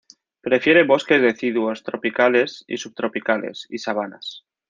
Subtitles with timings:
[0.41, 4.47] Prefiere bosques deciduos tropicales y subtropicales, y sabanas.